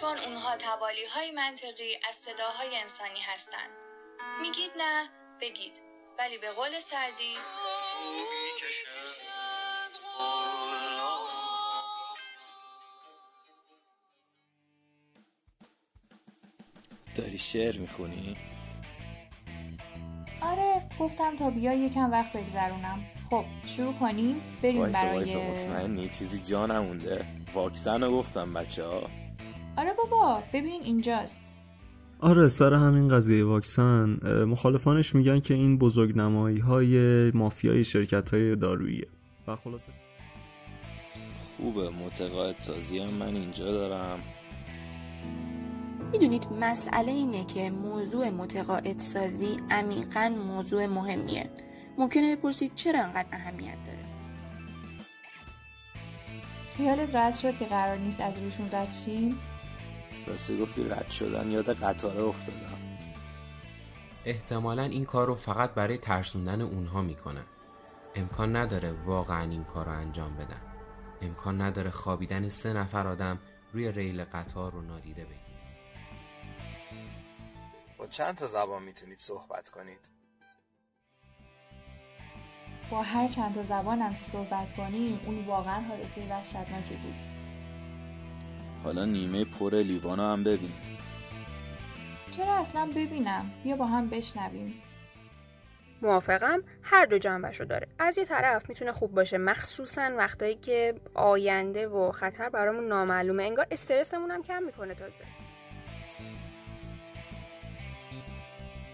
چون 0.00 0.18
اونها 0.18 0.56
توالی 0.56 1.04
های 1.14 1.30
منطقی 1.30 1.98
از 2.08 2.14
صداهای 2.14 2.76
انسانی 2.76 3.20
هستند. 3.20 3.70
میگید 4.42 4.70
نه 4.78 5.08
بگید. 5.40 5.72
ولی 6.18 6.38
به 6.38 6.50
قول 6.50 6.80
سردی 6.80 7.34
داری 17.14 17.38
شعر 17.38 17.78
می‌خونی؟ 17.78 18.36
آره 20.42 20.88
گفتم 21.00 21.36
تا 21.36 21.50
بیا 21.50 21.72
یکم 21.72 22.12
وقت 22.12 22.32
بگذرونم. 22.32 23.04
خب 23.30 23.44
شروع 23.66 23.94
کنیم؟ 24.00 24.58
بریم 24.62 24.80
وایسا 24.80 24.98
برای 24.98 25.16
وایسا 25.16 25.40
مطمئنی؟ 25.40 26.08
چیزی 26.08 26.38
جا 26.38 26.66
نمونده. 26.66 27.26
واکسن 27.54 28.02
رو 28.02 28.18
گفتم 28.18 28.52
بچه 28.52 28.84
ها 28.84 29.25
آره 29.76 29.92
بابا 29.92 30.42
ببین 30.52 30.82
اینجاست. 30.82 31.40
آره 32.20 32.48
سر 32.48 32.74
همین 32.74 33.08
قضیه 33.08 33.44
واکسن 33.44 34.18
مخالفانش 34.44 35.14
میگن 35.14 35.40
که 35.40 35.54
این 35.54 35.78
بزرگ 35.78 36.18
نمایی 36.18 36.58
های 36.58 37.30
مافیای 37.30 37.84
شرکت 37.84 38.34
های 38.34 38.56
داروییه 38.56 39.06
و 39.48 39.56
خلاصه. 39.56 39.92
خوبه 41.56 41.90
متقاعد 41.90 42.58
سازی 42.58 42.98
هم 42.98 43.10
من 43.10 43.36
اینجا 43.36 43.72
دارم. 43.72 44.18
می‌دونید 46.12 46.46
مسئله 46.60 47.12
اینه 47.12 47.44
که 47.44 47.70
موضوع 47.70 48.28
متقاعد 48.30 48.98
سازی 48.98 49.56
عمیقا 49.70 50.32
موضوع 50.46 50.86
مهمیه. 50.86 51.50
ممکنه 51.98 52.36
بپرسید 52.36 52.74
چرا 52.74 53.00
انقدر 53.04 53.28
اهمیت 53.32 53.78
داره؟ 53.86 54.04
خیالت 56.76 57.14
رد 57.14 57.34
شد 57.34 57.58
که 57.58 57.64
قرار 57.64 57.96
نیست 57.96 58.20
از 58.20 58.38
روشون 58.38 58.68
رد 58.72 58.92
شیم؟ 59.04 59.38
راستی 60.26 60.58
گفتی 60.60 60.84
رد 60.84 61.10
شدن 61.10 61.50
یاد 61.50 61.72
قطاره 61.72 62.22
افتادم. 62.22 62.98
احتمالا 64.24 64.82
این 64.82 65.04
کار 65.04 65.26
رو 65.26 65.34
فقط 65.34 65.70
برای 65.70 65.98
ترسوندن 65.98 66.60
اونها 66.60 67.02
می‌کنن. 67.02 67.44
امکان 68.14 68.56
نداره 68.56 68.92
واقعا 68.92 69.50
این 69.50 69.64
کار 69.64 69.86
رو 69.86 69.92
انجام 69.92 70.36
بدن. 70.36 70.60
امکان 71.22 71.60
نداره 71.60 71.90
خوابیدن 71.90 72.48
سه 72.48 72.72
نفر 72.72 73.06
آدم 73.06 73.38
روی 73.72 73.92
ریل 73.92 74.24
قطار 74.24 74.72
رو 74.72 74.82
نادیده 74.82 75.24
بگیرن 75.24 75.40
با 77.98 78.06
چند 78.06 78.34
تا 78.34 78.46
زبان 78.46 78.82
می‌تونید 78.82 79.18
صحبت 79.18 79.68
کنید؟ 79.68 80.10
با 82.90 83.02
هر 83.02 83.28
چند 83.28 83.54
تا 83.54 83.62
زبانم 83.62 84.14
که 84.14 84.24
صحبت 84.24 84.76
کنیم 84.76 85.20
اون 85.26 85.44
واقعا 85.44 85.80
حادثه 85.80 86.28
وحشتناکی 86.30 86.94
بود. 86.94 87.35
حالا 88.86 89.04
نیمه 89.04 89.44
پر 89.44 89.74
لیوانو 89.74 90.22
هم 90.22 90.44
ببین. 90.44 90.72
چرا 92.30 92.54
اصلا 92.54 92.86
ببینم؟ 92.96 93.50
بیا 93.64 93.76
با 93.76 93.86
هم 93.86 94.08
بشنویم. 94.08 94.74
موافقم. 96.02 96.62
هر 96.82 97.04
دو 97.04 97.18
جنبش 97.18 97.60
رو 97.60 97.66
داره. 97.66 97.88
از 97.98 98.18
یه 98.18 98.24
طرف 98.24 98.68
می‌تونه 98.68 98.92
خوب 98.92 99.14
باشه. 99.14 99.38
مخصوصا 99.38 100.10
وقتایی 100.16 100.54
که 100.54 100.94
آینده 101.14 101.88
و 101.88 102.12
خطر 102.12 102.48
برامون 102.48 102.88
نامعلومه. 102.88 103.42
انگار 103.42 103.66
استرسمون 103.70 104.30
هم 104.30 104.42
کم 104.42 104.62
می‌کنه 104.62 104.94
تازه. 104.94 105.24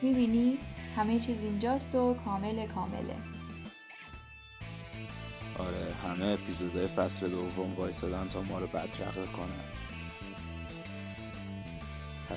می‌بینی؟ 0.03 0.59
همه 0.97 1.21
چیز 1.21 1.41
اینجاست 1.41 1.95
و 1.95 2.15
کامل 2.25 2.67
کامله. 2.67 3.17
آره 5.59 5.95
همه 6.05 6.27
اپیزودهای 6.27 6.87
فصل 6.87 7.29
دوم 7.29 7.75
وایسادن 7.75 8.29
تا 8.29 8.43
ما 8.43 8.59
رو 8.59 8.67
بدرقه 8.67 9.27
کنن. 9.27 9.82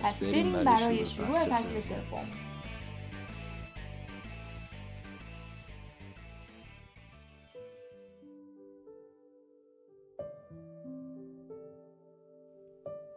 پس 0.04 0.24
بریم 0.24 0.52
برای 0.52 1.06
شروع 1.06 1.32
فصل 1.32 1.80
سوم. 1.80 2.28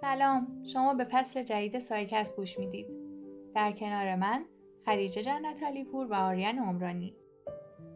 سلام 0.00 0.62
شما 0.72 0.94
به 0.94 1.04
فصل 1.04 1.42
جدید 1.42 1.78
سایکست 1.78 2.36
گوش 2.36 2.58
می‌دید. 2.58 2.86
در 3.54 3.72
کنار 3.72 4.14
من 4.14 4.44
خدیجه 4.86 5.22
جنت 5.22 5.62
علی 5.62 5.84
پور 5.84 6.06
و 6.06 6.14
آریان 6.14 6.58
عمرانی. 6.58 7.16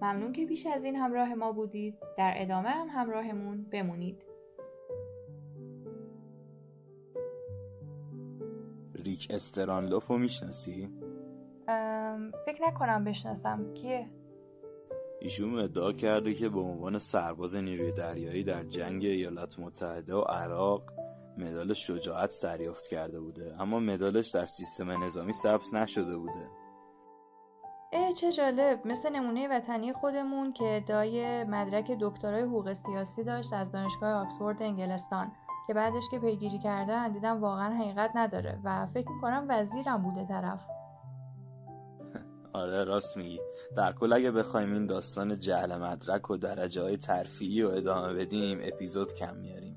ممنون 0.03 0.33
که 0.33 0.47
بیش 0.47 0.67
از 0.67 0.85
این 0.85 0.97
همراه 0.97 1.35
ما 1.35 1.53
بودید. 1.53 1.99
در 2.19 2.33
ادامه 2.37 2.69
هم 2.69 2.89
همراهمون 2.89 3.63
بمونید. 3.63 4.32
ریک 9.03 9.27
استراندلوف 9.31 10.07
رو 10.07 10.19
می‌شناسی؟ 10.19 10.89
فکر 12.47 12.63
نکنم 12.63 13.05
بشناسم. 13.05 13.75
کیه؟ 13.75 14.11
ایشون 15.21 15.59
ادعا 15.59 15.93
کرده 15.93 16.35
که 16.35 16.49
به 16.49 16.61
عنوان 16.61 16.99
سرباز 16.99 17.57
نیروی 17.57 17.93
دریایی 17.93 18.45
در 18.45 18.65
جنگ 18.65 19.05
ایالات 19.05 19.59
متحده 19.59 20.15
و 20.15 20.21
عراق 20.21 20.83
مدال 21.39 21.73
شجاعت 21.73 22.41
دریافت 22.43 22.87
کرده 22.87 23.21
بوده 23.21 23.57
اما 23.61 23.81
مدالش 23.81 24.31
در 24.31 24.47
سیستم 24.47 25.05
نظامی 25.05 25.33
ثبت 25.33 25.75
نشده 25.75 26.17
بوده. 26.17 26.49
اه 27.93 28.13
چه 28.13 28.33
جالب. 28.33 28.87
مثل 28.87 29.13
نمونه 29.13 29.49
وطنی 29.49 29.93
خودمون 29.93 30.53
که 30.53 30.77
ادعای 30.77 31.45
مدرک 31.45 31.91
دکترای 32.01 32.43
حقوق 32.43 32.73
سیاسی 32.73 33.25
داشت 33.25 33.53
از 33.53 33.73
دانشگاه 33.73 34.13
آکسفورد 34.13 34.63
انگلستان. 34.63 35.33
که 35.67 35.75
بعدش 35.75 36.05
که 36.11 36.19
پیگیری 36.19 36.59
کردن 36.59 37.13
دیدم 37.13 37.41
واقعا 37.41 37.71
حقیقت 37.71 38.11
نداره 38.15 38.59
و 38.65 38.87
فکر 38.87 39.11
می‌کنم 39.11 39.47
وزیرم 39.49 40.03
بوده 40.03 40.27
طرف. 40.29 40.61
آره 42.53 42.85
راست 42.85 43.17
میگی. 43.17 43.41
در 43.77 43.93
کل 43.93 44.13
اگه 44.13 44.31
بخوایم 44.31 44.73
این 44.73 44.87
داستان 44.87 45.39
جهل 45.39 45.77
مدرک 45.77 46.31
و 46.31 46.37
درجه 46.37 46.83
های 46.83 46.97
ترفیعی 46.97 47.63
و 47.63 47.69
ادامه 47.69 48.15
بدیم 48.15 48.59
اپیزود 48.63 49.15
کم 49.15 49.37
میاریم 49.37 49.77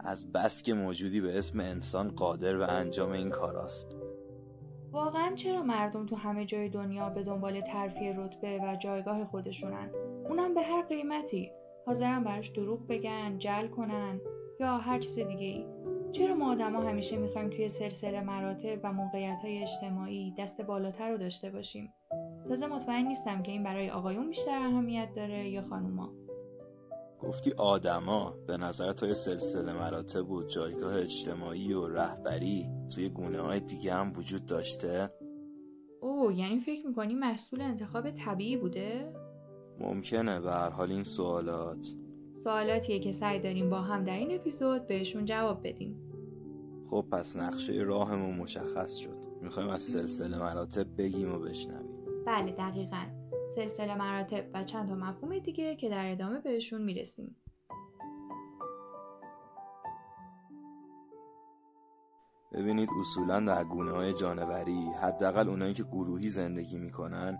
از 0.00 0.32
بس 0.32 0.62
که 0.62 0.74
موجودی 0.74 1.20
به 1.20 1.38
اسم 1.38 1.60
انسان 1.60 2.08
قادر 2.08 2.56
به 2.56 2.72
انجام 2.72 3.12
این 3.12 3.30
کاراست. 3.30 3.96
واقعا 4.92 5.34
چرا 5.34 5.62
مردم 5.62 6.06
تو 6.06 6.16
همه 6.16 6.44
جای 6.44 6.68
دنیا 6.68 7.08
به 7.08 7.22
دنبال 7.22 7.60
ترفیع 7.60 8.12
رتبه 8.16 8.60
و 8.62 8.76
جایگاه 8.76 9.24
خودشونن؟ 9.24 9.90
اونم 10.28 10.54
به 10.54 10.62
هر 10.62 10.82
قیمتی. 10.82 11.50
حاضرن 11.86 12.24
براش 12.24 12.48
دروغ 12.48 12.86
بگن 12.86 13.38
جل 13.38 13.68
کنن. 13.68 14.20
یا 14.60 14.76
هر 14.76 14.98
چیز 14.98 15.18
دیگه 15.18 15.46
ای 15.46 15.66
چرا 16.12 16.34
ما 16.34 16.52
آدما 16.52 16.80
همیشه 16.80 17.16
می‌خوایم 17.16 17.50
توی 17.50 17.68
سلسله 17.68 18.20
مراتب 18.20 18.80
و 18.82 18.92
موقعیت 18.92 19.38
های 19.42 19.62
اجتماعی 19.62 20.34
دست 20.38 20.60
بالاتر 20.60 21.10
رو 21.10 21.18
داشته 21.18 21.50
باشیم 21.50 21.92
تازه 22.48 22.66
مطمئن 22.66 23.06
نیستم 23.06 23.42
که 23.42 23.52
این 23.52 23.62
برای 23.62 23.90
آقایون 23.90 24.28
بیشتر 24.28 24.62
اهمیت 24.62 25.08
داره 25.16 25.48
یا 25.48 25.62
خانوما 25.62 26.12
گفتی 27.20 27.52
آدما 27.52 28.34
به 28.46 28.56
نظر 28.56 28.92
توی 28.92 29.14
سلسله 29.14 29.72
مراتب 29.72 30.30
و 30.30 30.42
جایگاه 30.42 30.96
اجتماعی 30.96 31.72
و 31.72 31.86
رهبری 31.86 32.68
توی 32.94 33.08
گونه 33.08 33.40
های 33.40 33.60
دیگه 33.60 33.94
هم 33.94 34.12
وجود 34.16 34.46
داشته؟ 34.46 35.10
اوه 36.00 36.38
یعنی 36.38 36.60
فکر 36.60 36.86
می‌کنی 36.86 37.14
محصول 37.14 37.60
انتخاب 37.60 38.10
طبیعی 38.10 38.56
بوده؟ 38.56 39.12
ممکنه 39.80 40.40
به 40.40 40.50
هر 40.50 40.70
حال 40.70 40.92
این 40.92 41.02
سوالات 41.02 41.94
سوالاتیه 42.46 42.98
که 42.98 43.12
سعی 43.12 43.40
داریم 43.40 43.70
با 43.70 43.80
هم 43.80 44.04
در 44.04 44.16
این 44.16 44.34
اپیزود 44.34 44.86
بهشون 44.86 45.24
جواب 45.24 45.68
بدیم. 45.68 45.96
خب 46.90 47.06
پس 47.12 47.36
نقشه 47.36 47.72
راهمون 47.72 48.36
مشخص 48.36 48.96
شد. 48.96 49.24
می‌خوایم 49.42 49.68
از 49.68 49.82
سلسله 49.82 50.38
مراتب 50.38 50.96
بگیم 50.98 51.34
و 51.34 51.38
بشنویم. 51.38 52.24
بله 52.26 52.52
دقیقا. 52.52 53.06
سلسله 53.54 53.94
مراتب 53.94 54.44
و 54.54 54.64
چند 54.64 54.88
تا 54.88 54.94
مفهوم 54.94 55.38
دیگه 55.38 55.76
که 55.76 55.88
در 55.88 56.12
ادامه 56.12 56.40
بهشون 56.40 56.82
می‌رسیم. 56.82 57.36
ببینید 62.52 62.88
اصولا 63.00 63.40
در 63.40 63.64
گونه 63.64 63.92
های 63.92 64.12
جانوری 64.12 64.90
حداقل 65.02 65.48
اونایی 65.48 65.74
که 65.74 65.82
گروهی 65.82 66.28
زندگی 66.28 66.78
می‌کنن 66.78 67.38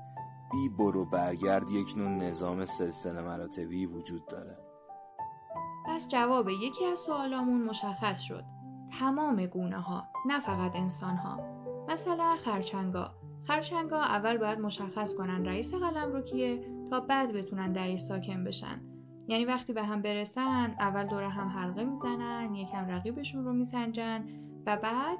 بی 0.52 0.68
برو 0.68 1.04
برگرد 1.04 1.70
یک 1.70 1.94
نوع 1.96 2.08
نظام 2.08 2.64
سلسله 2.64 3.22
مراتبی 3.22 3.86
وجود 3.86 4.26
داره. 4.26 4.65
پس 5.96 6.08
جواب 6.08 6.48
یکی 6.48 6.84
از 6.84 6.98
سوالامون 6.98 7.62
مشخص 7.62 8.20
شد. 8.20 8.44
تمام 9.00 9.46
گونه 9.46 9.80
ها 9.80 10.04
نه 10.26 10.40
فقط 10.40 10.76
انسان 10.76 11.16
ها 11.16 11.40
مثلا 11.88 12.36
خرچنگا. 12.44 13.10
خرچنگا 13.46 14.00
اول 14.00 14.36
باید 14.36 14.60
مشخص 14.60 15.14
کنن 15.14 15.44
رئیس 15.44 15.74
قلم 15.74 16.12
رو 16.12 16.20
کیه 16.20 16.60
تا 16.90 17.00
بعد 17.00 17.32
بتونن 17.32 17.72
درش 17.72 18.00
ساکن 18.00 18.44
بشن. 18.44 18.80
یعنی 19.28 19.44
وقتی 19.44 19.72
به 19.72 19.82
هم 19.82 20.02
برسن 20.02 20.76
اول 20.80 21.06
دور 21.06 21.22
هم 21.22 21.48
حلقه 21.48 21.84
می‌زنن 21.84 22.54
یکم 22.54 22.86
رقیبشون 22.88 23.44
رو 23.44 23.52
میسنجن 23.52 24.26
و 24.66 24.76
بعد 24.76 25.18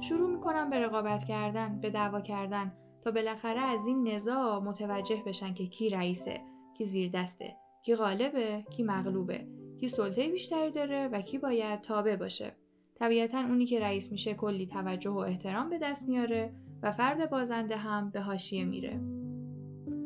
شروع 0.00 0.30
می‌کنن 0.30 0.70
به 0.70 0.80
رقابت 0.80 1.24
کردن 1.24 1.80
به 1.80 1.90
دعوا 1.90 2.20
کردن 2.20 2.72
تا 3.04 3.10
بالاخره 3.10 3.60
از 3.60 3.86
این 3.86 4.08
نزاع 4.08 4.58
متوجه 4.58 5.22
بشن 5.26 5.54
که 5.54 5.66
کی 5.66 5.88
رئیسه 5.88 6.40
کی 6.78 6.84
زیر 6.84 7.10
دسته 7.10 7.59
کی 7.82 7.94
غالبه 7.94 8.64
کی 8.70 8.82
مغلوبه 8.82 9.46
کی 9.80 9.88
سلطه 9.88 10.30
بیشتری 10.30 10.70
داره 10.70 11.08
و 11.12 11.22
کی 11.22 11.38
باید 11.38 11.80
تابع 11.80 12.16
باشه. 12.16 12.52
طبیعتا 12.94 13.38
اونی 13.38 13.66
که 13.66 13.80
رئیس 13.80 14.12
میشه 14.12 14.34
کلی 14.34 14.66
توجه 14.66 15.10
و 15.10 15.18
احترام 15.18 15.70
به 15.70 15.78
دست 15.82 16.08
میاره 16.08 16.52
و 16.82 16.92
فرد 16.92 17.30
بازنده 17.30 17.76
هم 17.76 18.10
به 18.10 18.20
حاشیه 18.20 18.64
میره. 18.64 19.00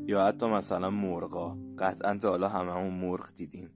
یا 0.06 0.26
حتی 0.26 0.46
مثلا 0.46 0.90
مرغا. 0.90 1.58
قطعا 1.78 2.18
تا 2.18 2.30
حالا 2.30 2.48
هممون 2.48 2.94
مرغ 2.94 3.34
دیدیم. 3.36 3.70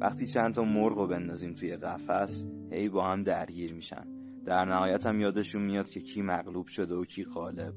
وقتی 0.00 0.26
چند 0.26 0.54
تا 0.54 0.64
مرغ 0.64 0.98
رو 0.98 1.06
بندازیم 1.06 1.54
توی 1.54 1.76
قفس 1.76 2.46
هی 2.70 2.88
با 2.88 3.04
هم 3.04 3.22
درگیر 3.22 3.74
میشن. 3.74 4.06
در 4.44 4.64
نهایت 4.64 5.06
هم 5.06 5.20
یادشون 5.20 5.62
میاد 5.62 5.90
که 5.90 6.00
کی 6.00 6.22
مغلوب 6.22 6.66
شده 6.66 6.94
و 6.94 7.04
کی 7.04 7.24
غالب. 7.24 7.74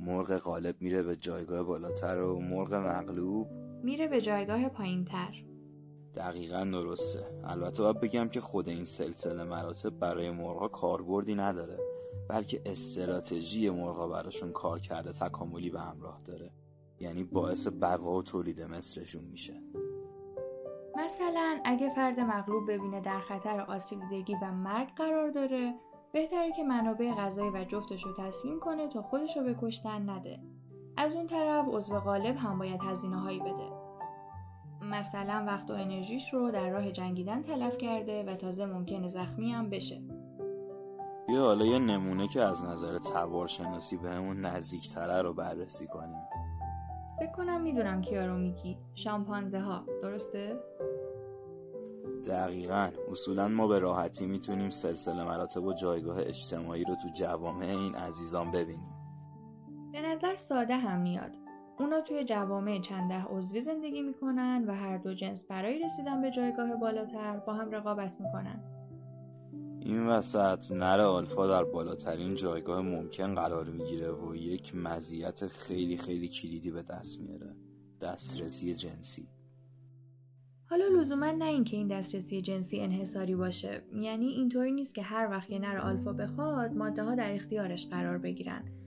مرغ 0.00 0.36
غالب 0.36 0.76
میره 0.80 1.02
به 1.02 1.16
جایگاه 1.16 1.62
بالاتر 1.62 2.18
و 2.18 2.40
مرغ 2.40 2.74
مغلوب 2.74 3.67
میره 3.82 4.08
به 4.08 4.20
جایگاه 4.20 4.68
پایینتر. 4.68 5.44
دقیقا 6.14 6.64
درسته. 6.64 7.26
البته 7.44 7.82
باید 7.82 8.00
بگم 8.00 8.28
که 8.28 8.40
خود 8.40 8.68
این 8.68 8.84
سلسله 8.84 9.44
مراتب 9.44 9.90
برای 9.90 10.30
مرغا 10.30 10.68
کاربردی 10.68 11.34
نداره 11.34 11.78
بلکه 12.28 12.62
استراتژی 12.66 13.70
مرغا 13.70 14.08
براشون 14.08 14.52
کار 14.52 14.78
کرده 14.78 15.12
تکاملی 15.12 15.70
به 15.70 15.80
همراه 15.80 16.22
داره. 16.24 16.50
یعنی 17.00 17.24
باعث 17.24 17.68
بقا 17.80 18.18
و 18.18 18.22
تولید 18.22 18.62
مثلشون 18.62 19.24
میشه. 19.24 19.62
مثلا 20.96 21.60
اگه 21.64 21.94
فرد 21.94 22.20
مغلوب 22.20 22.70
ببینه 22.70 23.00
در 23.00 23.20
خطر 23.20 23.60
آسیب 23.60 23.98
دیدگی 24.10 24.34
و 24.42 24.52
مرگ 24.52 24.88
قرار 24.96 25.30
داره 25.30 25.74
بهتره 26.12 26.52
که 26.52 26.64
منابع 26.64 27.14
غذایی 27.14 27.50
و 27.50 27.64
جفتش 27.64 28.04
رو 28.04 28.12
تسلیم 28.18 28.60
کنه 28.60 28.88
تا 28.88 29.02
خودش 29.02 29.36
رو 29.36 29.44
به 29.44 29.56
کشتن 29.62 30.10
نده. 30.10 30.40
از 31.00 31.14
اون 31.14 31.26
طرف 31.26 31.64
عضو 31.68 32.00
غالب 32.00 32.36
هم 32.36 32.58
باید 32.58 32.80
هزینه 32.82 33.16
هایی 33.16 33.40
بده. 33.40 33.70
مثلا 34.82 35.44
وقت 35.46 35.70
و 35.70 35.72
انرژیش 35.72 36.34
رو 36.34 36.50
در 36.50 36.70
راه 36.70 36.92
جنگیدن 36.92 37.42
تلف 37.42 37.78
کرده 37.78 38.24
و 38.24 38.34
تازه 38.34 38.66
ممکنه 38.66 39.08
زخمی 39.08 39.52
هم 39.52 39.70
بشه. 39.70 40.02
بیا 41.26 41.42
حالا 41.42 41.66
یه 41.66 41.78
نمونه 41.78 42.28
که 42.28 42.42
از 42.42 42.64
نظر 42.64 42.98
تبارشناسی 42.98 43.96
بهمون 43.96 44.40
نزدیکتره 44.40 45.22
رو 45.22 45.34
بررسی 45.34 45.86
کنیم. 45.86 46.22
فکر 47.18 47.32
کنم 47.32 47.60
می‌دونم 47.60 48.00
کیا 48.00 48.26
رو 48.26 48.36
میگی. 48.36 48.78
شامپانزه 48.94 49.60
ها 49.60 49.84
درسته؟ 50.02 50.60
دقیقا. 52.26 52.90
اصولا 53.10 53.48
ما 53.48 53.66
به 53.66 53.78
راحتی 53.78 54.26
می‌تونیم 54.26 54.70
سلسله 54.70 55.24
مراتب 55.24 55.64
و 55.64 55.72
جایگاه 55.72 56.18
اجتماعی 56.18 56.84
رو 56.84 56.94
تو 56.94 57.08
جوامع 57.08 57.66
این 57.66 57.94
عزیزان 57.94 58.50
ببینیم. 58.50 58.97
نظر 60.18 60.36
ساده 60.36 60.76
هم 60.76 61.00
میاد. 61.00 61.30
اونا 61.78 62.00
توی 62.00 62.24
جوامع 62.24 62.80
چند 62.80 63.10
ده 63.10 63.24
عضوی 63.24 63.60
زندگی 63.60 64.02
می‌کنن 64.02 64.64
و 64.68 64.74
هر 64.74 64.98
دو 64.98 65.14
جنس 65.14 65.44
برای 65.44 65.78
رسیدن 65.78 66.22
به 66.22 66.30
جایگاه 66.30 66.76
بالاتر 66.76 67.36
با 67.36 67.54
هم 67.54 67.70
رقابت 67.70 68.12
می‌کنن. 68.20 68.62
این 69.80 70.06
وسط 70.06 70.72
نر 70.72 71.00
آلفا 71.00 71.46
در 71.46 71.64
بالاترین 71.64 72.34
جایگاه 72.34 72.80
ممکن 72.80 73.34
قرار 73.34 73.64
می‌گیره 73.64 74.12
و 74.12 74.34
یک 74.34 74.74
مزیت 74.74 75.46
خیلی 75.46 75.96
خیلی 75.96 76.28
کلیدی 76.28 76.70
به 76.70 76.82
دست 76.82 77.20
میاره. 77.20 77.56
دسترسی 78.00 78.74
جنسی. 78.74 79.28
حالا 80.70 80.84
لزوما 81.00 81.30
نه 81.30 81.44
اینکه 81.44 81.76
این 81.76 81.88
دسترسی 81.88 82.42
جنسی 82.42 82.80
انحصاری 82.80 83.34
باشه. 83.34 83.82
یعنی 83.94 84.26
اینطوری 84.26 84.72
نیست 84.72 84.94
که 84.94 85.02
هر 85.02 85.30
وقت 85.30 85.50
یه 85.50 85.58
نر 85.58 85.78
آلفا 85.78 86.12
بخواد 86.12 86.72
ماده 86.72 87.02
ها 87.02 87.14
در 87.14 87.34
اختیارش 87.34 87.88
قرار 87.88 88.18
بگیرن. 88.18 88.77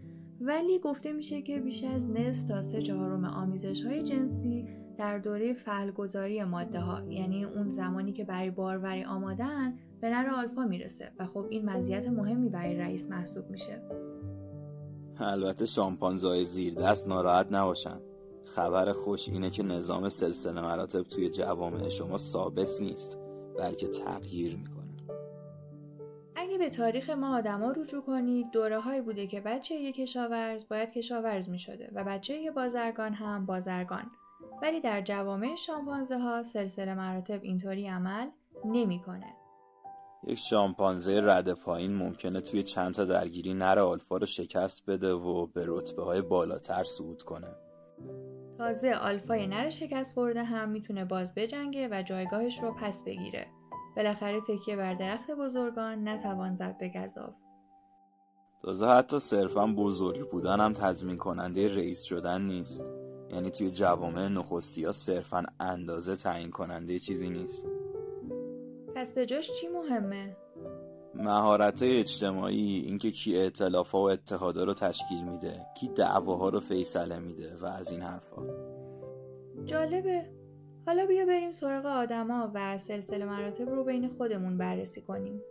ولی 0.43 0.79
گفته 0.79 1.13
میشه 1.13 1.41
که 1.41 1.59
بیش 1.59 1.83
از 1.83 2.09
نصف 2.09 2.43
تا 2.43 2.61
سه 2.61 2.81
چهارم 2.81 3.25
آمیزش 3.25 3.85
های 3.85 4.03
جنسی 4.03 4.67
در 4.97 5.19
دوره 5.19 5.53
فعلگذاری 5.53 6.43
ماده 6.43 6.79
ها 6.79 7.01
یعنی 7.09 7.43
اون 7.43 7.69
زمانی 7.69 8.13
که 8.13 8.23
برای 8.23 8.51
باروری 8.51 9.03
آمادن 9.03 9.77
به 10.01 10.09
نر 10.09 10.29
آلفا 10.29 10.65
می‌رسه 10.65 11.11
و 11.19 11.25
خب 11.25 11.45
این 11.49 11.65
مزیت 11.65 12.09
مهمی 12.09 12.49
برای 12.49 12.77
رئیس 12.77 13.07
محسوب 13.09 13.49
میشه. 13.49 13.81
البته 15.17 15.65
شامپانزای 15.65 16.43
زیر 16.43 16.73
دست 16.73 17.07
ناراحت 17.07 17.47
نباشن. 17.51 17.99
خبر 18.45 18.93
خوش 18.93 19.29
اینه 19.29 19.49
که 19.49 19.63
نظام 19.63 20.09
سلسله 20.09 20.61
مراتب 20.61 21.01
توی 21.01 21.29
جوامع 21.29 21.89
شما 21.89 22.17
ثابت 22.17 22.81
نیست 22.81 23.19
بلکه 23.57 23.87
تغییر 23.87 24.57
می‌کنه. 24.57 24.80
به 26.61 26.69
تاریخ 26.69 27.09
ما 27.09 27.37
آدما 27.37 27.71
رجوع 27.71 28.01
کنید 28.01 28.51
دوره 28.51 28.79
هایی 28.79 29.01
بوده 29.01 29.27
که 29.27 29.41
بچه 29.41 29.75
یک 29.75 29.95
کشاورز 29.95 30.67
باید 30.67 30.91
کشاورز 30.91 31.49
می 31.49 31.59
شده 31.59 31.91
و 31.95 32.03
بچه 32.03 32.33
یه 32.37 32.51
بازرگان 32.51 33.13
هم 33.13 33.45
بازرگان 33.45 34.11
ولی 34.61 34.81
در 34.81 35.01
جوامع 35.01 35.55
شامپانزه 35.55 36.17
ها 36.17 36.43
سلسله 36.43 36.93
مراتب 36.93 37.43
اینطوری 37.43 37.87
عمل 37.87 38.27
نمی‌کنه. 38.65 39.33
یک 40.27 40.37
شامپانزه 40.37 41.21
رد 41.23 41.53
پایین 41.53 41.95
ممکنه 41.95 42.41
توی 42.41 42.63
چند 42.63 42.93
تا 42.93 43.05
درگیری 43.05 43.53
نر 43.53 43.79
آلفا 43.79 44.17
رو 44.17 44.25
شکست 44.25 44.89
بده 44.89 45.13
و 45.13 45.47
به 45.47 45.63
رتبه 45.67 46.03
های 46.03 46.21
بالاتر 46.21 46.83
صعود 46.83 47.23
کنه. 47.23 47.55
تازه 48.57 48.93
آلفای 48.93 49.47
نر 49.47 49.69
شکست 49.69 50.13
خورده 50.13 50.43
هم 50.43 50.69
می‌تونه 50.69 51.05
باز 51.05 51.33
بجنگه 51.35 51.87
و 51.91 52.03
جایگاهش 52.03 52.63
رو 52.63 52.73
پس 52.73 53.03
بگیره. 53.03 53.47
بالاخره 53.95 54.41
تکیه 54.41 54.75
بر 54.75 54.93
درخت 54.93 55.31
بزرگان 55.31 56.07
نتوان 56.07 56.55
زد 56.55 56.77
به 56.77 56.89
گذاف. 56.89 57.33
تازه 58.63 58.87
حتی 58.87 59.19
صرفا 59.19 59.67
بزرگ 59.67 60.29
بودن 60.29 60.59
هم 60.59 60.73
تضمین 60.73 61.17
کننده 61.17 61.75
رئیس 61.75 62.01
شدن 62.01 62.41
نیست. 62.41 62.93
یعنی 63.29 63.51
توی 63.51 63.69
جوامع 63.69 64.27
نخستی 64.27 64.85
ها 64.85 64.91
صرفا 64.91 65.43
اندازه 65.59 66.15
تعیین 66.15 66.51
کننده 66.51 66.99
چیزی 66.99 67.29
نیست. 67.29 67.67
پس 68.95 69.11
به 69.13 69.25
جاش 69.25 69.51
چی 69.61 69.67
مهمه؟ 69.67 70.35
مهارت 71.15 71.83
اجتماعی 71.83 72.83
اینکه 72.85 73.11
کی 73.11 73.37
ائتلافا 73.37 74.01
و 74.01 74.09
اتحادا 74.09 74.63
رو 74.63 74.73
تشکیل 74.73 75.23
میده 75.23 75.65
کی 75.79 75.87
دعواها 75.87 76.49
رو 76.49 76.59
فیصله 76.59 77.19
میده 77.19 77.55
و 77.55 77.65
از 77.65 77.91
این 77.91 78.01
حرفا 78.01 78.43
جالبه 79.65 80.40
حالا 80.85 81.05
بیا 81.05 81.25
بریم 81.25 81.51
سراغ 81.51 81.85
آدما 81.85 82.51
و 82.53 82.77
سلسله 82.77 83.25
مراتب 83.25 83.69
رو 83.69 83.83
بین 83.83 84.09
خودمون 84.09 84.57
بررسی 84.57 85.01
کنیم. 85.01 85.41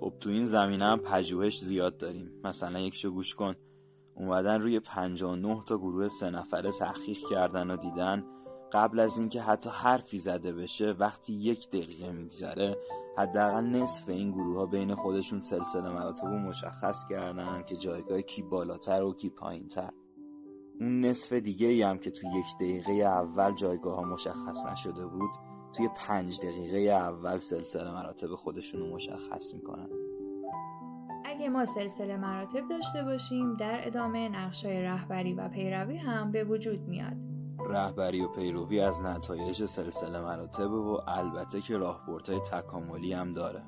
خب 0.00 0.12
تو 0.20 0.30
این 0.30 0.46
زمینه 0.46 0.84
هم 0.84 0.98
پژوهش 0.98 1.60
زیاد 1.60 1.96
داریم. 1.96 2.40
مثلا 2.44 2.80
یکشو 2.80 3.10
گوش 3.10 3.34
کن. 3.34 3.54
اومدن 4.14 4.60
روی 4.60 4.80
59 4.80 5.62
تا 5.64 5.78
گروه 5.78 6.08
سه 6.08 6.30
نفره 6.30 6.72
تحقیق 6.72 7.18
کردن 7.30 7.70
و 7.70 7.76
دیدن. 7.76 8.24
قبل 8.72 9.00
از 9.00 9.18
اینکه 9.18 9.40
حتی 9.40 9.70
حرفی 9.70 10.18
زده 10.18 10.52
بشه 10.52 10.90
وقتی 10.90 11.32
یک 11.32 11.68
دقیقه 11.68 12.12
میگذره 12.12 12.76
حداقل 13.18 13.64
نصف 13.64 14.08
این 14.08 14.30
گروه 14.30 14.58
ها 14.58 14.66
بین 14.66 14.94
خودشون 14.94 15.40
سلسله 15.40 15.90
مراتب 15.90 16.26
رو 16.26 16.38
مشخص 16.38 17.06
کردن 17.10 17.62
که 17.62 17.76
جایگاه 17.76 18.22
کی 18.22 18.42
بالاتر 18.42 19.02
و 19.02 19.14
کی 19.14 19.30
پایینتر. 19.30 19.90
اون 20.80 21.00
نصف 21.00 21.32
دیگه 21.32 21.66
ای 21.66 21.82
هم 21.82 21.98
که 21.98 22.10
تو 22.10 22.26
یک 22.26 22.56
دقیقه 22.56 22.92
اول 22.92 23.54
جایگاه 23.54 23.96
ها 23.96 24.02
مشخص 24.02 24.66
نشده 24.72 25.06
بود 25.06 25.30
توی 25.72 25.88
پنج 25.96 26.40
دقیقه 26.40 26.78
اول 26.78 27.38
سلسله 27.38 27.90
مراتب 27.90 28.34
خودشون 28.34 28.80
رو 28.80 28.94
مشخص 28.94 29.54
می‌کنن. 29.54 29.88
اگه 31.24 31.48
ما 31.48 31.66
سلسله 31.66 32.16
مراتب 32.16 32.68
داشته 32.70 33.04
باشیم 33.04 33.56
در 33.56 33.86
ادامه 33.86 34.28
نقشای 34.28 34.82
رهبری 34.82 35.32
و 35.32 35.48
پیروی 35.48 35.96
هم 35.96 36.32
به 36.32 36.44
وجود 36.44 36.80
میاد. 36.80 37.16
رهبری 37.70 38.20
و 38.20 38.28
پیروی 38.28 38.80
از 38.80 39.02
نتایج 39.02 39.64
سلسله 39.64 40.20
مراتب 40.20 40.70
و 40.70 41.00
البته 41.06 41.60
که 41.60 41.76
راهبردهای 41.76 42.40
تکاملی 42.40 43.12
هم 43.12 43.32
داره. 43.32 43.62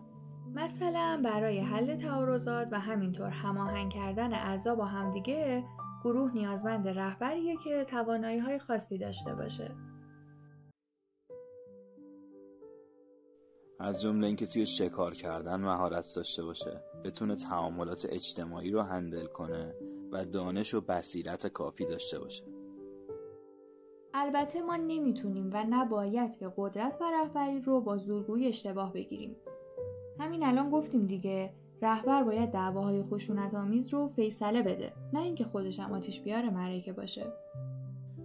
مثلا 0.55 1.21
برای 1.25 1.59
حل 1.59 1.97
تعارضات 1.97 2.69
و 2.73 2.81
همینطور 2.81 3.29
هماهنگ 3.29 3.93
کردن 3.93 4.35
اعضا 4.35 4.75
با 4.75 4.85
همدیگه 4.85 5.65
گروه 6.05 6.33
نیازمند 6.33 6.89
رهبریه 6.89 7.57
که 7.57 7.85
توانایی 7.85 8.39
های 8.39 8.59
خاصی 8.59 8.99
داشته 8.99 9.35
باشه. 9.35 9.71
از 13.81 14.03
جمله 14.03 14.27
اینکه 14.27 14.47
توی 14.47 14.67
شکار 14.67 15.15
کردن 15.15 15.61
مهارت 15.61 16.13
داشته 16.17 16.45
باشه 16.45 16.83
بتونه 17.05 17.37
تعاملات 17.37 18.07
اجتماعی 18.11 18.71
رو 18.71 18.83
هندل 18.83 19.27
کنه 19.27 19.75
و 20.13 20.25
دانش 20.25 20.75
و 20.75 20.81
بصیرت 20.81 21.47
کافی 21.47 21.87
داشته 21.87 22.19
باشه. 22.19 22.45
البته 24.15 24.63
ما 24.63 24.77
نمی‌تونیم 24.77 25.51
و 25.53 25.65
نباید 25.71 26.39
که 26.39 26.53
قدرت 26.57 26.97
و 27.01 27.05
رهبری 27.05 27.61
رو 27.61 27.81
با 27.81 27.97
زورگویی 27.97 28.49
اشتباه 28.49 28.93
بگیریم. 28.93 29.37
همین 30.19 30.45
الان 30.45 30.71
گفتیم 30.71 31.07
دیگه 31.07 31.55
رهبر 31.83 32.23
باید 32.23 32.51
دعواهای 32.51 33.03
خشونت 33.03 33.55
آمیز 33.55 33.95
رو 33.95 34.09
فیصله 34.09 34.63
بده 34.63 34.93
نه 35.13 35.21
اینکه 35.21 35.45
خودش 35.45 35.81
هم 35.81 35.93
آتیش 35.93 36.21
بیار 36.21 36.51
معرکه 36.51 36.93
باشه. 36.93 37.27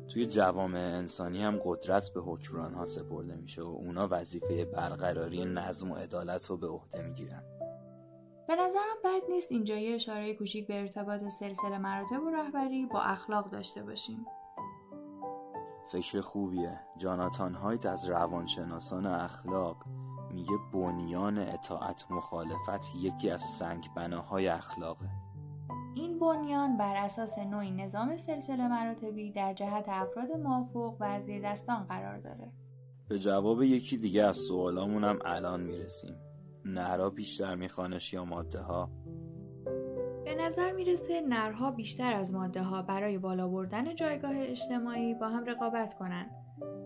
توی 0.08 0.26
جوامع 0.26 0.80
انسانی 0.80 1.44
هم 1.44 1.60
قدرت 1.66 2.12
به 2.14 2.22
حکمران 2.22 2.74
ها 2.74 2.86
سپرده 2.86 3.36
میشه 3.36 3.62
و 3.62 3.68
اونا 3.68 4.08
وظیفه 4.12 4.66
برقراری 4.66 5.46
نظم 5.46 5.92
و 5.92 5.96
عدالت 5.96 6.46
رو 6.46 6.58
به 6.58 6.68
عهده 6.68 7.02
می‌گیرن. 7.02 7.44
به 8.48 8.56
نظرم 8.56 8.96
بد 9.04 9.30
نیست 9.30 9.52
اینجا 9.52 9.78
یه 9.78 9.96
اشاره 9.96 10.34
کوچیک 10.34 10.68
به 10.68 10.80
ارتباط 10.80 11.28
سلسله 11.28 11.78
مراتب 11.78 12.24
و 12.24 12.30
رهبری 12.30 12.86
با 12.86 13.02
اخلاق 13.02 13.50
داشته 13.50 13.84
باشیم. 13.84 14.26
فکر 15.92 16.22
خوبیه. 16.22 16.80
جاناتان 16.98 17.56
هایت 17.56 17.86
از 17.86 18.10
روانشناسان 18.10 19.06
اخلاق 19.06 19.78
میگه 20.36 20.58
بنیان 20.74 21.38
اطاعت 21.38 22.06
مخالفت 22.10 22.96
یکی 22.96 23.30
از 23.30 23.42
سنگ 23.42 23.88
بناهای 23.96 24.48
اخلاقه. 24.48 25.10
این 25.96 26.20
بنیان 26.20 26.78
بر 26.78 26.96
اساس 26.96 27.40
نوعی 27.40 27.72
نظام 27.72 28.18
سلسله 28.18 28.68
مراتبی 28.68 29.32
در 29.32 29.54
جهت 29.54 29.86
افراد 29.88 30.32
موافق 30.32 30.96
و 31.00 31.20
دستان 31.44 31.84
قرار 31.84 32.20
داره. 32.20 32.52
به 33.10 33.20
جواب 33.20 33.64
یکی 33.64 33.98
دیگه 33.98 34.24
از 34.24 34.38
سوالامونم 34.38 35.20
الان 35.26 35.62
می‌رسیم. 35.62 36.16
نرا 36.66 37.10
بیشتر 37.10 37.56
میخوانش 37.56 38.14
یا 38.14 38.26
ماده 38.26 38.60
ها 38.60 38.90
به 40.26 40.36
نظر 40.36 40.72
می‌رسه 40.72 41.22
نرها 41.22 41.72
بیشتر 41.72 42.14
از 42.14 42.34
ماده 42.34 42.64
ها 42.64 42.82
برای 42.82 43.18
بالا 43.18 43.48
بردن 43.48 43.96
جایگاه 43.96 44.32
اجتماعی 44.36 45.14
با 45.14 45.30
هم 45.30 45.46
رقابت 45.46 45.94
کنن. 45.94 46.30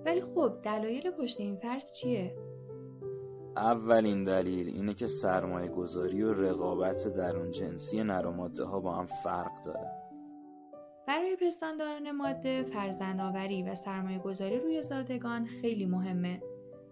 ولی 0.05 0.21
خب 0.21 0.53
دلایل 0.63 1.11
پشت 1.11 1.39
این 1.39 1.55
فرض 1.55 1.91
چیه؟ 1.91 2.35
اولین 3.55 4.23
دلیل 4.23 4.67
اینه 4.67 4.93
که 4.93 5.07
سرمایه 5.07 5.67
گذاری 5.67 6.23
و 6.23 6.33
رقابت 6.33 7.07
درون 7.07 7.51
جنسی 7.51 8.03
نر 8.03 8.25
و 8.25 8.31
ماده 8.31 8.63
ها 8.63 8.79
با 8.79 8.95
هم 8.95 9.05
فرق 9.05 9.63
داره. 9.65 9.91
برای 11.07 11.37
پستانداران 11.41 12.11
ماده 12.11 12.63
فرزندآوری 12.63 13.63
و 13.63 13.75
سرمایه 13.75 14.19
گذاری 14.19 14.59
روی 14.59 14.81
زادگان 14.81 15.45
خیلی 15.45 15.85
مهمه. 15.85 16.41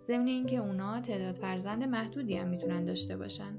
ضمن 0.08 0.28
اینکه 0.28 0.58
اونا 0.58 1.02
تعداد 1.02 1.36
فرزند 1.36 1.84
محدودی 1.84 2.38
هم 2.38 2.48
می‌تونن 2.48 2.86
داشته 2.86 3.18
باشن. 3.18 3.58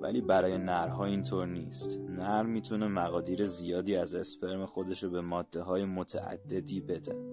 ولی 0.00 0.20
برای 0.20 0.58
نرها 0.58 1.04
اینطور 1.04 1.46
نیست. 1.46 2.00
نر 2.00 2.42
می‌تونه 2.42 2.88
مقادیر 2.88 3.46
زیادی 3.46 3.96
از 3.96 4.14
اسپرم 4.14 4.66
خودشو 4.66 5.10
به 5.10 5.20
ماده 5.20 5.62
های 5.62 5.84
متعددی 5.84 6.80
بده. 6.80 7.31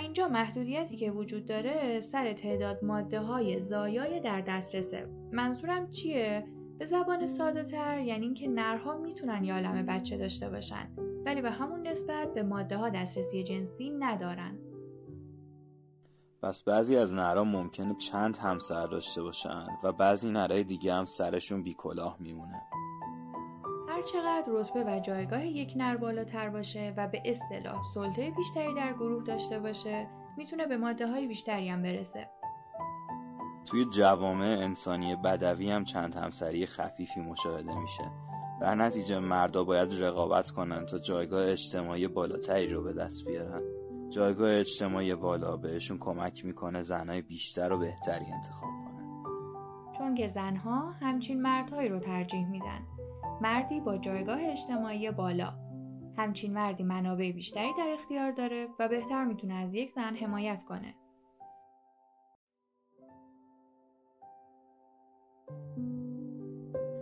اینجا 0.00 0.28
محدودیتی 0.28 0.96
که 0.96 1.10
وجود 1.10 1.46
داره 1.46 2.00
سر 2.00 2.32
تعداد 2.32 2.84
ماده 2.84 3.20
های 3.20 3.60
زایای 3.60 4.20
در 4.20 4.40
دسترسه. 4.40 5.08
منظورم 5.32 5.90
چیه؟ 5.90 6.46
به 6.78 6.86
زبان 6.86 7.26
ساده 7.26 7.64
تر 7.64 8.00
یعنی 8.00 8.24
اینکه 8.24 8.48
نرها 8.48 8.98
می‌تونن 8.98 9.44
یه 9.44 9.82
بچه 9.82 10.16
داشته 10.16 10.50
باشن 10.50 10.90
ولی 11.24 11.42
به 11.42 11.50
همون 11.50 11.86
نسبت 11.86 12.34
به 12.34 12.42
ماده 12.42 12.76
ها 12.76 12.88
دسترسی 12.88 13.42
جنسی 13.42 13.90
ندارن. 13.90 14.58
پس 16.42 16.62
بعضی 16.62 16.96
از 16.96 17.14
نرها 17.14 17.44
ممکنه 17.44 17.94
چند 17.94 18.36
همسر 18.36 18.86
داشته 18.86 19.22
باشن 19.22 19.66
و 19.82 19.92
بعضی 19.92 20.30
نرهای 20.30 20.64
دیگه 20.64 20.94
هم 20.94 21.04
سرشون 21.04 21.62
بیکلاه 21.62 22.16
میمونه. 22.20 22.62
هرچقدر 24.00 24.44
رتبه 24.48 24.84
و 24.84 25.00
جایگاه 25.00 25.46
یک 25.46 25.72
نر 25.76 25.96
بالاتر 25.96 26.48
باشه 26.48 26.94
و 26.96 27.08
به 27.08 27.22
اصطلاح 27.24 27.82
سلطه 27.94 28.30
بیشتری 28.30 28.74
در 28.74 28.92
گروه 28.92 29.24
داشته 29.24 29.58
باشه 29.58 30.06
می‌تونه 30.36 30.66
به 30.66 30.76
ماده 30.76 31.06
های 31.06 31.26
بیشتری 31.26 31.68
هم 31.68 31.82
برسه. 31.82 32.30
توی 33.64 33.84
جوامع 33.84 34.46
انسانی 34.46 35.16
بدوی 35.16 35.70
هم 35.70 35.84
چند 35.84 36.14
همسری 36.14 36.66
خفیفی 36.66 37.20
مشاهده 37.20 37.78
میشه. 37.78 38.10
در 38.60 38.74
نتیجه 38.74 39.18
مردا 39.18 39.64
باید 39.64 40.02
رقابت 40.02 40.50
کنن 40.50 40.86
تا 40.86 40.98
جایگاه 40.98 41.46
اجتماعی 41.46 42.08
بالاتری 42.08 42.68
رو 42.68 42.82
به 42.82 42.92
دست 42.92 43.24
بیارن. 43.24 43.62
جایگاه 44.08 44.50
اجتماعی 44.50 45.14
بالا 45.14 45.56
بهشون 45.56 45.98
کمک 45.98 46.44
می‌کنه 46.44 46.82
زنهای 46.82 47.22
بیشتر 47.22 47.72
و 47.72 47.78
بهتری 47.78 48.32
انتخاب 48.32 48.70
کنن. 48.70 49.22
چون 49.98 50.14
که 50.14 50.28
زنها 50.28 50.90
همچین 50.90 51.42
مردهایی 51.42 51.88
رو 51.88 51.98
ترجیح 51.98 52.46
میدن. 52.46 52.99
مردی 53.40 53.80
با 53.80 53.98
جایگاه 53.98 54.40
اجتماعی 54.42 55.10
بالا. 55.10 55.52
همچین 56.16 56.52
مردی 56.52 56.82
منابع 56.82 57.32
بیشتری 57.32 57.72
در 57.78 57.96
اختیار 57.98 58.32
داره 58.32 58.68
و 58.78 58.88
بهتر 58.88 59.24
می‌تونه 59.24 59.54
از 59.54 59.74
یک 59.74 59.92
زن 59.92 60.14
حمایت 60.14 60.62
کنه. 60.62 60.94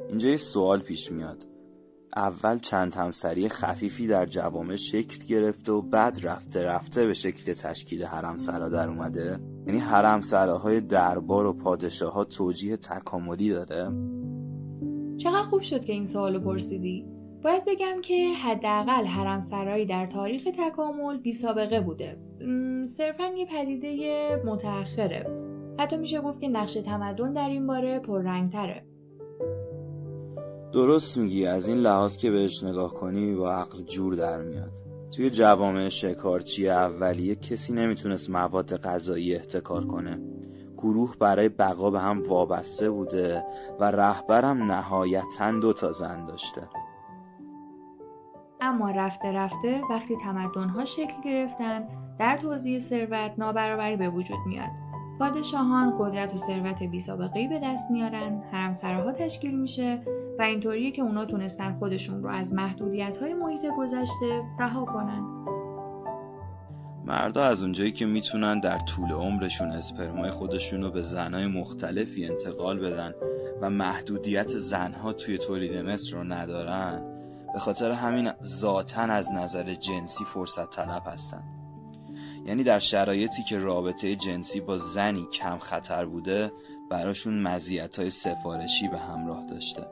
اینجا 0.09 0.29
یه 0.29 0.37
سوال 0.37 0.81
پیش 0.81 1.13
میاد. 1.13 1.45
اول 2.17 2.59
چند 2.59 2.95
همسری 2.95 3.49
خفیفی 3.49 4.07
در 4.07 4.27
جوامع 4.27 4.77
شکل 4.77 5.25
گرفته 5.25 5.73
و 5.73 5.83
بعد 5.83 6.27
رفته 6.27 6.63
رفته 6.63 7.07
به 7.07 7.15
شکل 7.15 7.53
تشکیل 7.53 8.05
حرمسرا 8.05 8.69
در 8.69 8.89
اومده؟ 8.89 9.41
یعنی 9.67 9.79
حرمسراهای 9.79 10.81
دربار 10.81 11.47
و 11.47 11.53
پادشاه 11.53 12.13
ها 12.13 12.25
توجیه 12.25 12.77
تکاملی 12.77 13.51
داره؟ 13.51 13.91
چقدر 15.19 15.49
خوب 15.51 15.63
شد 15.63 15.85
که 15.85 15.93
این 15.93 16.07
سوالو 16.07 16.41
پرسیدی. 16.41 17.07
باید 17.43 17.63
بگم 17.67 18.01
که 18.03 18.33
حداقل 18.45 19.05
حرمسرایی 19.05 19.87
در 19.87 20.07
تاریخ 20.07 20.43
تکامل 20.59 21.19
بی 21.19 21.33
سابقه 21.33 21.81
بوده. 21.81 22.19
صرفا 22.87 23.25
یه 23.37 23.47
پدیده 23.47 24.43
متأخره. 24.45 25.27
حتی 25.79 25.97
میشه 25.97 26.21
گفت 26.21 26.41
که 26.41 26.49
نقش 26.49 26.75
تمدن 26.75 27.33
در 27.33 27.49
این 27.49 27.67
باره 27.67 27.99
پررنگتره. 27.99 28.85
درست 30.73 31.19
میگی. 31.19 31.47
از 31.47 31.69
این 31.69 31.79
لحاظ 31.79 32.17
که 32.17 32.31
بهش 32.31 32.65
نگاه 32.65 32.95
کنی 32.95 33.35
با 33.35 33.53
عقل 33.53 33.83
جور 33.83 34.15
در 34.15 34.43
میاد. 34.43 34.73
توی 35.17 35.31
جوامع 35.31 35.89
شکارچی 35.89 36.69
اولیه 36.69 37.35
کسی 37.35 37.73
نمی‌تونست 37.73 38.31
مواد 38.31 38.77
غذایی 38.77 39.35
احتکار 39.35 39.87
کنه. 39.87 40.21
گروه 40.79 41.17
برای 41.21 41.49
بقا 41.49 41.91
به 41.91 42.01
هم 42.01 42.23
وابسته 42.23 42.91
بوده 42.91 43.45
و 43.81 43.91
رهبرم 43.91 44.73
نهایتا 44.73 45.53
دو 45.53 45.73
تا 45.73 45.91
زن 45.91 46.25
داشته. 46.25 46.69
اما 48.61 48.91
رفته 48.91 49.33
رفته 49.33 49.81
وقتی 49.91 50.17
تمدنها 50.17 50.85
شکل 50.85 51.23
گرفتن 51.25 51.89
در 52.19 52.37
توزیع 52.37 52.79
ثروت 52.79 53.33
نابرابری 53.39 53.97
به 53.97 54.09
وجود 54.09 54.39
میاد. 54.47 54.71
پادشاهان 55.19 55.95
قدرت 55.99 56.35
و 56.35 56.37
ثروت 56.37 56.83
بی 56.83 57.49
به 57.49 57.61
دست 57.65 57.91
میارن 57.91 58.43
حرمسراها 58.53 59.13
تشکیل 59.13 59.61
میشه 59.61 60.03
و 60.39 60.43
اینطوریه 60.43 60.91
که 60.91 61.03
اونا 61.03 61.25
تونستن 61.25 61.79
خودشون 61.79 62.23
رو 62.23 62.31
از 62.31 62.53
محدودیت 62.53 63.17
های 63.17 63.35
محیط 63.35 63.61
گذشته 63.79 64.43
رها 64.59 64.85
کنن. 64.85 65.58
مردا 67.09 67.45
از 67.45 67.63
اونجایی 67.63 67.93
که 67.93 68.07
می‌تونن 68.07 68.61
در 68.61 68.79
طول 68.79 69.13
عمرشون 69.13 69.71
اسپرمای 69.71 70.31
خودشون 70.31 70.83
رو 70.83 70.91
به 70.91 71.03
زنهای 71.03 71.47
مختلفی 71.47 72.27
انتقال 72.27 72.79
بدن 72.79 73.15
و 73.61 73.71
محدودیت 73.71 74.49
زنها 74.49 75.13
توی 75.13 75.39
تولید 75.39 75.77
مثل 75.77 76.13
رو 76.13 76.25
ندارن 76.25 77.03
به 77.53 77.59
خاطر 77.59 77.91
همین 77.91 78.33
ذاتا 78.43 79.03
از 79.03 79.33
نظر 79.33 79.75
جنسی 79.75 80.25
فرصت 80.25 80.71
طلب 80.71 81.03
هستن. 81.07 81.43
یعنی 82.47 82.63
در 82.63 82.79
شرایطی 82.79 83.43
که 83.43 83.59
رابطه 83.59 84.17
جنسی 84.17 84.61
با 84.61 84.77
زنی 84.77 85.27
کم 85.33 85.59
خطر 85.59 86.05
بوده 86.05 86.53
براشون 86.91 87.43
مزیت 87.43 87.99
های 87.99 88.11
سفارشی 88.11 88.89
به 88.89 88.99
همراه 88.99 89.47
داشته. 89.51 89.87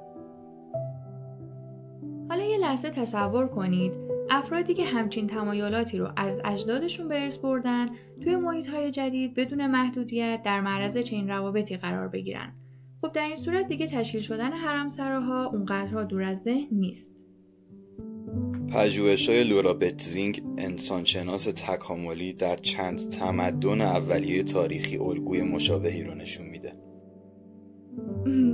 حالا 2.28 2.44
یه 2.44 2.58
لحظه 2.58 2.90
تصور 2.90 3.48
کنید 3.48 4.05
افرادی 4.30 4.74
که 4.74 4.84
همچین 4.84 5.26
تمایلاتی 5.26 5.98
رو 5.98 6.08
از 6.16 6.40
اجدادشون 6.44 7.08
به 7.08 7.22
ارث 7.22 7.38
بردن 7.38 7.88
توی 8.24 8.36
محیط 8.36 8.66
های 8.66 8.90
جدید 8.90 9.34
بدون 9.34 9.66
محدودیت 9.66 10.40
در 10.44 10.60
معرض 10.60 10.98
چنین 10.98 11.28
روابطی 11.28 11.76
قرار 11.76 12.08
بگیرن. 12.08 12.52
خب 13.00 13.12
در 13.12 13.26
این 13.26 13.36
صورت 13.36 13.68
دیگه 13.68 13.86
تشکیل 13.86 14.20
شدن 14.20 14.52
حرمسراها 14.52 15.46
اونقدرها 15.46 16.04
دور 16.04 16.22
از 16.22 16.38
ذهن 16.38 16.68
نیست. 16.72 17.16
پژوهش 18.72 19.28
های 19.28 19.44
لورا 19.44 19.74
بتزینگ 19.74 20.42
انسانشناس 20.58 21.44
تکاملی 21.44 22.32
در 22.32 22.56
چند 22.56 23.08
تمدن 23.08 23.80
اولیه 23.80 24.42
تاریخی 24.42 24.96
الگوی 24.98 25.42
مشابهی 25.42 26.04
رو 26.04 26.14
نشون 26.14 26.46
میده. 26.46 26.72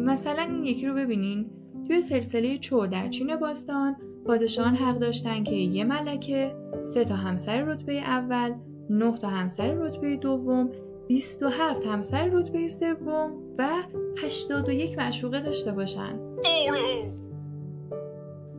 مثلا 0.07 0.43
این 0.43 0.65
یکی 0.65 0.87
رو 0.87 0.95
ببینین. 0.95 1.51
توی 1.87 2.01
سلسله 2.01 2.59
چو 2.59 2.87
در 2.87 3.09
چین 3.09 3.37
باستان 3.37 3.97
پادشاهان 4.27 4.75
حق 4.75 4.99
داشتن 4.99 5.45
که 5.45 5.55
یه 5.55 5.85
ملکه، 5.85 6.57
سه 6.95 7.05
تا 7.05 7.15
همسر 7.15 7.65
رتبه 7.65 7.93
اول، 7.93 8.55
نه 8.91 9.19
تا 9.19 9.29
همسر 9.29 9.75
رتبه 9.75 10.17
دوم، 10.17 10.71
27 11.09 11.87
همسر 11.87 12.31
رتبه 12.33 12.69
سوم 12.69 13.55
و 13.59 13.83
81 14.23 14.99
معشوقه 14.99 15.41
داشته 15.41 15.73
باشن. 15.73 16.19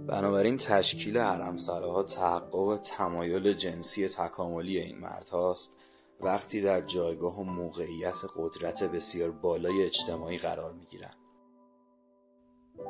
بنابراین 0.07 0.57
تشکیل 0.57 1.17
حرمسراها 1.17 2.03
تحقق 2.03 2.79
تمایل 2.83 3.53
جنسی 3.53 4.07
تکاملی 4.07 4.77
این 4.79 4.97
مرد 4.97 5.29
هاست 5.29 5.77
وقتی 6.21 6.61
در 6.61 6.81
جایگاه 6.81 7.39
و 7.39 7.43
موقعیت 7.43 8.21
قدرت 8.37 8.83
بسیار 8.83 9.31
بالای 9.31 9.83
اجتماعی 9.83 10.37
قرار 10.37 10.73
می 10.73 10.85
گیرن. 10.85 11.13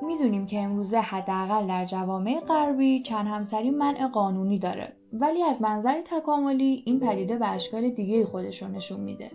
می‌دونیم 0.01 0.45
که 0.45 0.59
امروزه 0.59 0.97
حداقل 0.97 1.67
در 1.67 1.85
جوامع 1.85 2.39
غربی 2.47 3.01
چند 3.01 3.27
همسری 3.27 3.71
منع 3.71 4.07
قانونی 4.07 4.59
داره. 4.59 4.95
ولی 5.13 5.43
از 5.43 5.61
منظر 5.61 6.01
تکاملی 6.01 6.83
این 6.85 6.99
پدیده 6.99 7.37
به 7.37 7.47
اشکال 7.47 7.89
دیگه 7.89 8.25
خودش 8.25 8.61
رو 8.61 8.67
نشون 8.67 8.99
میده. 8.99 9.31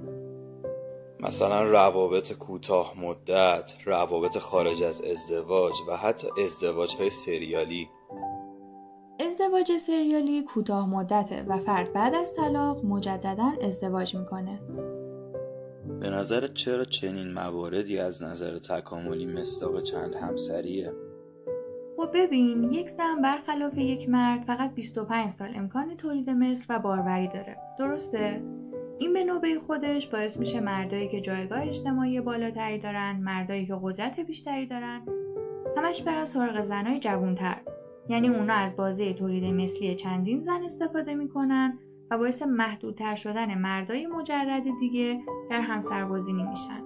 مثلا 1.20 1.62
روابط 1.62 2.32
کوتاه 2.32 2.94
مدت، 3.00 3.74
روابط 3.84 4.38
خارج 4.38 4.82
از 4.82 5.02
ازدواج 5.02 5.74
و 5.88 5.96
حتی 5.96 6.28
ازدواج 6.44 6.96
های 6.96 7.10
سریالی. 7.10 7.88
ازدواج 9.26 9.76
سریالی 9.76 10.42
کوتاه 10.42 10.88
مدته 10.88 11.44
و 11.48 11.58
فرد 11.58 11.92
بعد 11.92 12.14
از 12.14 12.34
طلاق 12.34 12.84
مجددا 12.84 13.52
ازدواج 13.62 14.16
می‌کنه. 14.16 14.60
به 16.00 16.10
نظرت 16.10 16.54
چرا 16.54 16.84
چنین 16.84 17.32
مواردی 17.32 17.98
از 17.98 18.22
نظر 18.22 18.58
تکاملی 18.58 19.26
مستاق 19.26 19.82
چند 19.82 20.14
همسریه؟ 20.14 20.92
خب 21.96 22.10
ببین 22.14 22.64
یک 22.64 22.88
زن 22.88 23.22
برخلاف 23.22 23.78
یک 23.78 24.08
مرد 24.08 24.42
فقط 24.42 24.74
25 24.74 25.30
سال 25.30 25.48
امکان 25.54 25.96
تولید 25.96 26.30
مثل 26.30 26.66
و 26.68 26.78
باروری 26.78 27.28
داره 27.28 27.56
درسته؟ 27.78 28.42
این 28.98 29.12
به 29.12 29.24
نوبه 29.24 29.60
خودش 29.66 30.08
باعث 30.08 30.36
میشه 30.36 30.60
مردایی 30.60 31.08
که 31.08 31.20
جایگاه 31.20 31.62
اجتماعی 31.62 32.20
بالاتری 32.20 32.78
دارن 32.78 33.20
مردایی 33.22 33.66
که 33.66 33.76
قدرت 33.82 34.20
بیشتری 34.20 34.66
دارن 34.66 35.02
همش 35.76 36.02
برن 36.02 36.24
سراغ 36.24 36.62
زنای 36.62 36.98
جوانتر 36.98 37.60
یعنی 38.08 38.28
اونا 38.28 38.54
از 38.54 38.76
بازه 38.76 39.12
تولید 39.12 39.44
مثلی 39.44 39.94
چندین 39.94 40.40
زن 40.40 40.62
استفاده 40.64 41.14
می‌کنن 41.14 41.78
و 42.10 42.18
باعث 42.18 42.42
محدودتر 42.42 43.14
شدن 43.14 43.58
مردای 43.58 44.06
مجرد 44.06 44.64
دیگه 44.80 45.20
در 45.50 45.60
همسرگزینی 45.60 46.42
میشن 46.42 46.82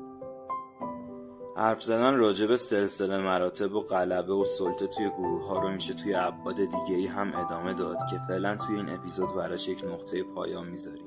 حرف 1.57 1.83
زدن 1.83 2.15
راجع 2.15 2.47
به 2.47 2.57
سلسله 2.57 3.19
مراتب 3.19 3.75
و 3.75 3.81
غلبه 3.81 4.33
و 4.33 4.45
سلطه 4.45 4.87
توی 4.87 5.09
گروه 5.09 5.47
ها 5.47 5.63
رو 5.63 5.71
میشه 5.71 5.95
توی 5.95 6.15
ابعاد 6.15 6.57
دیگه 6.57 6.95
ای 6.97 7.07
هم 7.07 7.33
ادامه 7.37 7.75
داد 7.75 7.99
که 8.11 8.21
فعلا 8.29 8.57
توی 8.57 8.77
این 8.77 8.89
اپیزود 8.89 9.35
براش 9.35 9.69
یک 9.69 9.85
نقطه 9.85 10.23
پایان 10.23 10.69
می‌ذاریم. 10.69 11.07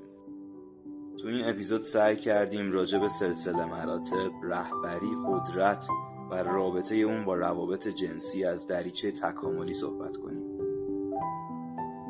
تو 1.18 1.28
این 1.28 1.50
اپیزود 1.50 1.82
سعی 1.82 2.16
کردیم 2.16 2.72
راجع 2.72 3.00
به 3.00 3.08
سلسله 3.08 3.66
مراتب، 3.66 4.32
رهبری، 4.44 5.10
قدرت 5.28 5.88
و 6.32 6.36
رابطه 6.36 6.96
اون 6.96 7.26
با 7.26 7.36
روابط 7.36 7.88
جنسی 7.88 8.46
از 8.46 8.68
دریچه 8.68 9.12
تکاملی 9.12 9.74
صحبت 9.74 10.18
کنیم. 10.18 10.55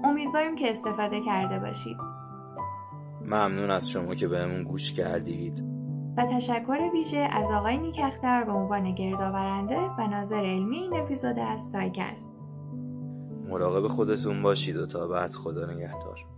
امیدواریم 0.03 0.55
که 0.55 0.71
استفاده 0.71 1.21
کرده 1.21 1.59
باشید. 1.59 1.97
ممنون 3.21 3.71
از 3.71 3.89
شما 3.89 4.15
که 4.15 4.27
بهمون 4.27 4.63
گوش 4.63 4.93
کردید. 4.93 5.63
و 6.17 6.25
تشکر 6.25 6.89
ویژه 6.93 7.17
از 7.17 7.51
آقای 7.51 7.77
نیکختر 7.77 8.43
به 8.43 8.51
عنوان 8.51 8.95
گردآورنده 8.95 9.79
و 9.79 10.07
ناظر 10.07 10.35
علمی 10.45 10.77
این 10.77 10.93
اپیزود 10.93 11.39
از 11.39 11.61
سایکست. 11.61 12.33
مراقب 13.49 13.87
خودتون 13.87 14.41
باشید 14.41 14.77
و 14.77 14.85
تا 14.85 15.07
بعد 15.07 15.31
خدا 15.31 15.65
نگهدار. 15.65 16.34